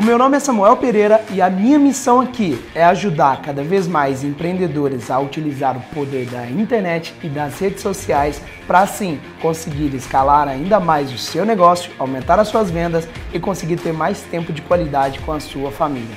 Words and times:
O 0.00 0.02
meu 0.02 0.16
nome 0.16 0.38
é 0.38 0.40
Samuel 0.40 0.78
Pereira 0.78 1.22
e 1.30 1.42
a 1.42 1.50
minha 1.50 1.78
missão 1.78 2.22
aqui 2.22 2.58
é 2.74 2.82
ajudar 2.82 3.42
cada 3.42 3.62
vez 3.62 3.86
mais 3.86 4.24
empreendedores 4.24 5.10
a 5.10 5.20
utilizar 5.20 5.76
o 5.76 5.94
poder 5.94 6.24
da 6.24 6.48
internet 6.48 7.14
e 7.22 7.28
das 7.28 7.58
redes 7.58 7.82
sociais 7.82 8.40
para 8.66 8.80
assim 8.80 9.20
conseguir 9.42 9.94
escalar 9.94 10.48
ainda 10.48 10.80
mais 10.80 11.12
o 11.12 11.18
seu 11.18 11.44
negócio, 11.44 11.92
aumentar 11.98 12.40
as 12.40 12.48
suas 12.48 12.70
vendas 12.70 13.06
e 13.30 13.38
conseguir 13.38 13.76
ter 13.76 13.92
mais 13.92 14.22
tempo 14.22 14.54
de 14.54 14.62
qualidade 14.62 15.18
com 15.18 15.32
a 15.32 15.38
sua 15.38 15.70
família. 15.70 16.16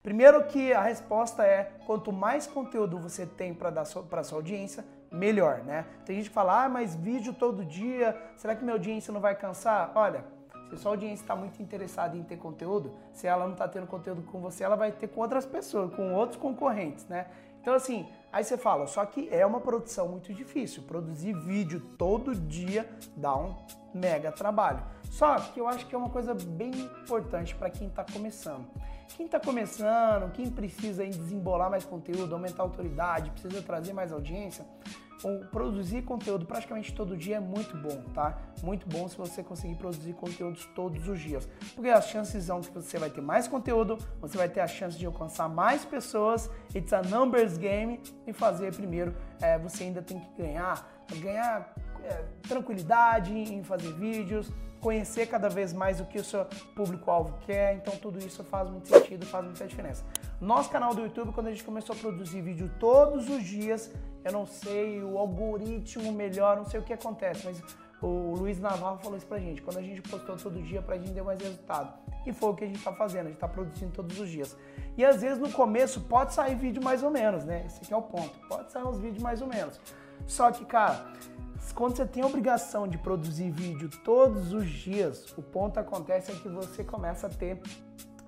Primeiro 0.00 0.44
que 0.44 0.72
a 0.72 0.82
resposta 0.82 1.42
é 1.42 1.72
quanto 1.84 2.12
mais 2.12 2.46
conteúdo 2.46 3.00
você 3.00 3.26
tem 3.26 3.52
para 3.52 3.70
dar 3.70 3.84
para 4.08 4.22
sua 4.22 4.38
audiência, 4.38 4.84
melhor, 5.12 5.58
né? 5.64 5.84
Tem 6.04 6.16
gente 6.16 6.28
que 6.28 6.34
fala, 6.34 6.64
ah, 6.64 6.68
mas 6.68 6.94
vídeo 6.94 7.34
todo 7.34 7.64
dia, 7.64 8.16
será 8.36 8.56
que 8.56 8.62
minha 8.64 8.74
audiência 8.74 9.12
não 9.12 9.20
vai 9.20 9.34
cansar? 9.34 9.92
Olha, 9.94 10.24
se 10.70 10.76
sua 10.78 10.92
audiência 10.92 11.22
está 11.22 11.36
muito 11.36 11.62
interessada 11.62 12.16
em 12.16 12.22
ter 12.22 12.38
conteúdo, 12.38 12.92
se 13.12 13.26
ela 13.26 13.44
não 13.44 13.52
está 13.52 13.68
tendo 13.68 13.86
conteúdo 13.86 14.22
com 14.22 14.40
você, 14.40 14.64
ela 14.64 14.76
vai 14.76 14.90
ter 14.90 15.08
com 15.08 15.20
outras 15.20 15.44
pessoas, 15.44 15.94
com 15.94 16.14
outros 16.14 16.40
concorrentes, 16.40 17.06
né? 17.06 17.26
Então 17.60 17.74
assim, 17.74 18.08
aí 18.32 18.42
você 18.42 18.56
fala, 18.56 18.86
só 18.86 19.04
que 19.04 19.28
é 19.30 19.44
uma 19.44 19.60
produção 19.60 20.08
muito 20.08 20.32
difícil. 20.32 20.82
Produzir 20.84 21.34
vídeo 21.34 21.80
todo 21.98 22.34
dia 22.34 22.88
dá 23.16 23.36
um 23.36 23.54
mega 23.94 24.32
trabalho. 24.32 24.82
Só 25.12 25.36
que 25.38 25.60
eu 25.60 25.68
acho 25.68 25.86
que 25.86 25.94
é 25.94 25.98
uma 25.98 26.08
coisa 26.08 26.32
bem 26.32 26.70
importante 26.70 27.54
para 27.54 27.68
quem 27.68 27.86
está 27.86 28.02
começando. 28.02 28.66
Quem 29.14 29.26
está 29.26 29.38
começando, 29.38 30.32
quem 30.32 30.50
precisa 30.50 31.06
desembolar 31.06 31.70
mais 31.70 31.84
conteúdo, 31.84 32.34
aumentar 32.34 32.62
a 32.62 32.64
autoridade, 32.64 33.30
precisa 33.30 33.60
trazer 33.60 33.92
mais 33.92 34.10
audiência, 34.10 34.64
produzir 35.50 36.00
conteúdo 36.02 36.46
praticamente 36.46 36.94
todo 36.94 37.14
dia 37.14 37.36
é 37.36 37.40
muito 37.40 37.76
bom, 37.76 38.02
tá? 38.14 38.38
Muito 38.62 38.88
bom 38.88 39.06
se 39.06 39.18
você 39.18 39.42
conseguir 39.42 39.74
produzir 39.74 40.14
conteúdos 40.14 40.64
todos 40.74 41.06
os 41.06 41.20
dias. 41.20 41.46
Porque 41.74 41.90
as 41.90 42.08
chances 42.08 42.44
são 42.44 42.62
que 42.62 42.70
você 42.70 42.98
vai 42.98 43.10
ter 43.10 43.20
mais 43.20 43.46
conteúdo, 43.46 43.98
você 44.18 44.38
vai 44.38 44.48
ter 44.48 44.60
a 44.60 44.66
chance 44.66 44.98
de 44.98 45.04
alcançar 45.04 45.46
mais 45.46 45.84
pessoas, 45.84 46.50
it's 46.74 46.92
a 46.94 47.02
numbers 47.02 47.58
game, 47.58 48.00
e 48.26 48.32
fazer 48.32 48.74
primeiro, 48.74 49.14
é, 49.42 49.58
você 49.58 49.84
ainda 49.84 50.00
tem 50.00 50.18
que 50.18 50.42
ganhar, 50.42 51.04
ganhar 51.20 51.74
é, 52.04 52.24
tranquilidade 52.48 53.32
em 53.32 53.62
fazer 53.62 53.92
vídeos, 53.92 54.50
conhecer 54.80 55.26
cada 55.26 55.48
vez 55.48 55.72
mais 55.72 56.00
o 56.00 56.04
que 56.04 56.18
o 56.18 56.24
seu 56.24 56.44
público-alvo 56.74 57.38
quer, 57.46 57.76
então 57.76 57.96
tudo 57.96 58.18
isso 58.18 58.42
faz 58.44 58.68
muito 58.68 58.88
sentido, 58.88 59.24
faz 59.26 59.44
muita 59.44 59.66
diferença. 59.66 60.04
Nosso 60.40 60.70
canal 60.70 60.94
do 60.94 61.02
YouTube, 61.02 61.32
quando 61.32 61.46
a 61.46 61.50
gente 61.50 61.62
começou 61.62 61.94
a 61.94 61.98
produzir 61.98 62.40
vídeo 62.40 62.70
todos 62.80 63.28
os 63.28 63.44
dias, 63.44 63.92
eu 64.24 64.32
não 64.32 64.44
sei, 64.44 65.02
o 65.02 65.18
algoritmo 65.18 66.12
melhor, 66.12 66.56
não 66.56 66.64
sei 66.64 66.80
o 66.80 66.82
que 66.82 66.92
acontece, 66.92 67.44
mas 67.44 67.62
o 68.02 68.34
Luiz 68.34 68.58
Navarro 68.58 68.98
falou 68.98 69.16
isso 69.16 69.26
pra 69.26 69.38
gente. 69.38 69.62
Quando 69.62 69.78
a 69.78 69.82
gente 69.82 70.02
postou 70.02 70.36
todo 70.36 70.60
dia, 70.60 70.82
pra 70.82 70.96
gente 70.96 71.12
deu 71.12 71.24
mais 71.24 71.40
resultado. 71.40 71.92
E 72.26 72.32
foi 72.32 72.50
o 72.50 72.54
que 72.54 72.64
a 72.64 72.66
gente 72.66 72.82
tá 72.82 72.92
fazendo, 72.92 73.26
a 73.26 73.28
gente 73.30 73.38
tá 73.38 73.48
produzindo 73.48 73.92
todos 73.92 74.18
os 74.18 74.28
dias. 74.28 74.56
E 74.96 75.04
às 75.04 75.22
vezes 75.22 75.38
no 75.38 75.50
começo 75.52 76.00
pode 76.00 76.34
sair 76.34 76.56
vídeo 76.56 76.82
mais 76.82 77.02
ou 77.02 77.10
menos, 77.10 77.44
né? 77.44 77.62
Esse 77.64 77.80
aqui 77.82 77.94
é 77.94 77.96
o 77.96 78.02
ponto. 78.02 78.36
Pode 78.48 78.72
sair 78.72 78.84
uns 78.84 78.98
vídeos 78.98 79.22
mais 79.22 79.40
ou 79.40 79.46
menos. 79.46 79.80
Só 80.26 80.50
que, 80.50 80.64
cara, 80.64 81.04
quando 81.74 81.96
você 81.96 82.06
tem 82.06 82.22
a 82.22 82.26
obrigação 82.26 82.88
de 82.88 82.98
produzir 82.98 83.50
vídeo 83.50 83.88
todos 84.02 84.52
os 84.52 84.68
dias, 84.68 85.32
o 85.36 85.42
ponto 85.42 85.78
acontece 85.78 86.32
é 86.32 86.34
que 86.34 86.48
você 86.48 86.82
começa 86.82 87.28
a 87.28 87.30
ter 87.30 87.60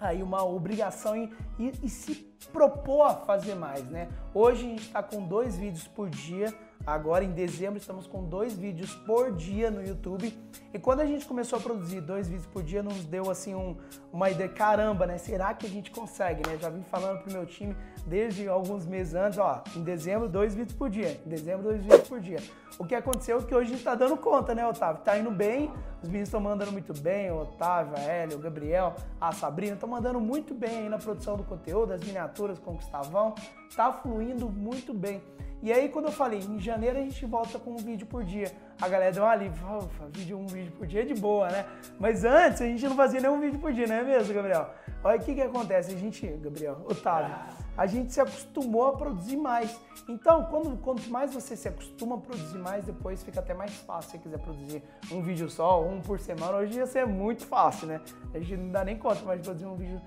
aí 0.00 0.22
uma 0.22 0.44
obrigação 0.44 1.16
e, 1.16 1.32
e, 1.58 1.72
e 1.82 1.88
se 1.88 2.14
propor 2.52 3.02
a 3.02 3.14
fazer 3.14 3.54
mais, 3.54 3.84
né? 3.86 4.08
Hoje 4.32 4.66
a 4.66 4.68
gente 4.68 4.82
está 4.82 5.02
com 5.02 5.26
dois 5.26 5.56
vídeos 5.56 5.88
por 5.88 6.08
dia 6.08 6.54
Agora 6.86 7.24
em 7.24 7.30
dezembro 7.30 7.78
estamos 7.78 8.06
com 8.06 8.24
dois 8.24 8.54
vídeos 8.54 8.94
por 8.94 9.32
dia 9.32 9.70
no 9.70 9.82
YouTube. 9.82 10.36
E 10.72 10.78
quando 10.78 11.00
a 11.00 11.06
gente 11.06 11.24
começou 11.24 11.58
a 11.58 11.62
produzir 11.62 12.00
dois 12.00 12.28
vídeos 12.28 12.46
por 12.46 12.62
dia, 12.62 12.82
nos 12.82 13.04
deu 13.04 13.30
assim 13.30 13.54
um, 13.54 13.76
uma 14.12 14.28
ideia, 14.28 14.48
caramba, 14.48 15.06
né? 15.06 15.16
Será 15.16 15.54
que 15.54 15.66
a 15.66 15.68
gente 15.68 15.90
consegue, 15.90 16.46
né? 16.46 16.58
Já 16.60 16.68
vim 16.68 16.82
falando 16.82 17.22
pro 17.22 17.32
meu 17.32 17.46
time 17.46 17.74
desde 18.06 18.48
alguns 18.48 18.84
meses 18.84 19.14
antes, 19.14 19.38
ó, 19.38 19.62
em 19.74 19.82
dezembro 19.82 20.28
dois 20.28 20.54
vídeos 20.54 20.76
por 20.76 20.90
dia, 20.90 21.20
em 21.24 21.28
dezembro 21.28 21.62
dois 21.62 21.80
vídeos 21.80 22.06
por 22.06 22.20
dia. 22.20 22.42
O 22.78 22.84
que 22.84 22.94
aconteceu 22.94 23.38
é 23.38 23.42
que 23.42 23.54
hoje 23.54 23.70
a 23.70 23.74
gente 23.74 23.84
tá 23.84 23.94
dando 23.94 24.16
conta, 24.16 24.54
né, 24.54 24.66
Otávio? 24.66 25.02
Tá 25.02 25.16
indo 25.16 25.30
bem, 25.30 25.72
os 26.02 26.08
meninos 26.08 26.28
estão 26.28 26.40
mandando 26.40 26.72
muito 26.72 26.92
bem, 26.98 27.30
o 27.30 27.42
Otávio, 27.42 27.96
a 27.96 28.00
Hélio, 28.00 28.36
o 28.36 28.40
Gabriel, 28.40 28.94
a 29.20 29.32
Sabrina, 29.32 29.74
estão 29.74 29.88
mandando 29.88 30.20
muito 30.20 30.52
bem 30.52 30.80
aí 30.80 30.88
na 30.88 30.98
produção 30.98 31.36
do 31.36 31.44
conteúdo, 31.44 31.92
as 31.92 32.02
miniaturas 32.02 32.58
com 32.58 32.72
o 32.72 32.74
Gustavão, 32.74 33.34
tá 33.74 33.92
fluindo 33.92 34.48
muito 34.48 34.92
bem. 34.92 35.22
E 35.62 35.72
aí 35.72 35.88
quando 35.88 36.06
eu 36.06 36.12
falei, 36.12 36.40
em 36.40 36.60
janeiro 36.60 36.98
a 36.98 37.02
gente 37.02 37.24
volta 37.24 37.58
com 37.58 37.72
um 37.72 37.76
vídeo 37.76 38.06
por 38.06 38.22
dia, 38.22 38.52
a 38.80 38.88
galera 38.88 39.12
deu 39.12 39.22
um 39.22 39.26
alívio, 39.26 39.78
ufa, 39.78 40.06
vídeo, 40.10 40.38
um 40.38 40.46
vídeo 40.46 40.72
por 40.72 40.86
dia 40.86 41.02
é 41.02 41.04
de 41.04 41.14
boa, 41.14 41.48
né? 41.48 41.64
Mas 41.98 42.24
antes 42.24 42.60
a 42.60 42.66
gente 42.66 42.86
não 42.86 42.96
fazia 42.96 43.20
nenhum 43.20 43.40
vídeo 43.40 43.58
por 43.58 43.72
dia, 43.72 43.86
não 43.86 43.94
é 43.94 44.02
mesmo, 44.02 44.34
Gabriel? 44.34 44.70
Olha 45.02 45.18
o 45.18 45.22
que 45.22 45.34
que 45.34 45.42
acontece, 45.42 45.92
a 45.92 45.96
gente, 45.96 46.26
Gabriel, 46.26 46.80
Otávio, 46.88 47.34
a 47.76 47.86
gente 47.86 48.12
se 48.12 48.20
acostumou 48.20 48.88
a 48.88 48.92
produzir 48.96 49.36
mais. 49.36 49.78
Então, 50.08 50.44
quando, 50.44 50.76
quanto 50.78 51.10
mais 51.10 51.34
você 51.34 51.56
se 51.56 51.68
acostuma 51.68 52.16
a 52.16 52.18
produzir 52.18 52.58
mais, 52.58 52.84
depois 52.84 53.22
fica 53.22 53.40
até 53.40 53.52
mais 53.52 53.74
fácil 53.74 54.10
se 54.10 54.16
você 54.16 54.22
quiser 54.22 54.38
produzir 54.38 54.82
um 55.10 55.22
vídeo 55.22 55.48
só, 55.50 55.82
um 55.82 56.00
por 56.00 56.18
semana. 56.20 56.58
Hoje 56.58 56.78
ia 56.78 56.86
ser 56.86 57.06
muito 57.06 57.46
fácil, 57.46 57.86
né? 57.86 58.00
A 58.32 58.38
gente 58.38 58.56
não 58.56 58.70
dá 58.70 58.84
nem 58.84 58.96
conta 58.96 59.22
mais 59.24 59.40
de 59.40 59.44
produzir 59.44 59.66
um 59.66 59.76
vídeo 59.76 60.00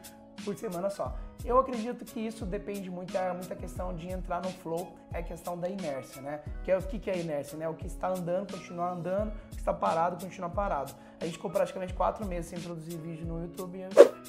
por 0.44 0.56
semana 0.56 0.90
só. 0.90 1.16
Eu 1.46 1.60
acredito 1.60 2.04
que 2.04 2.20
isso 2.20 2.46
depende 2.46 2.90
muito, 2.90 3.16
é 3.16 3.32
muita 3.32 3.56
questão 3.56 3.96
de 3.96 4.10
entrar 4.10 4.42
no 4.42 4.50
flow, 4.50 4.96
é 5.14 5.22
questão 5.22 5.58
da 5.58 5.70
inércia, 5.70 6.22
né? 6.22 6.42
Que 6.64 6.72
é 6.72 6.78
o 6.78 6.82
que, 6.82 7.00
que 7.00 7.10
é 7.10 7.20
inércia, 7.20 7.58
né? 7.58 7.70
O 7.70 7.74
que 7.74 7.86
está 7.86 8.10
andando, 8.10 8.52
continuar 8.52 8.92
andando, 8.92 9.30
o 9.30 9.50
que 9.50 9.60
está 9.60 9.74
parado, 9.74 10.24
continuar 10.24 10.50
parado. 10.50 10.94
A 11.20 11.26
gente 11.26 11.36
ficou 11.36 11.50
praticamente 11.50 11.94
quatro 11.94 12.26
meses 12.26 12.50
sem 12.50 12.60
produzir 12.60 12.98
vídeo 12.98 13.26
no 13.26 13.42
YouTube. 13.44 13.80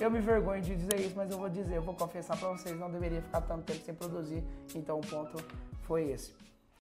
Eu 0.01 0.11
me 0.11 0.21
vergonho 0.21 0.63
de 0.63 0.77
dizer 0.77 1.01
isso, 1.01 1.15
mas 1.17 1.31
eu 1.31 1.39
vou 1.39 1.49
dizer, 1.49 1.77
eu 1.77 1.83
vou 1.83 1.95
confessar 1.95 2.37
para 2.37 2.49
vocês, 2.49 2.79
não 2.79 2.91
deveria 2.91 3.23
ficar 3.23 3.41
tanto 3.41 3.65
tempo 3.65 3.85
sem 3.85 3.95
produzir. 3.95 4.45
Então 4.75 4.99
o 4.99 5.07
ponto 5.07 5.43
foi 5.83 6.11
esse. 6.11 6.33